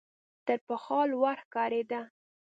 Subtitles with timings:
[0.45, 2.01] تر پخوا لوړ ښکارېده.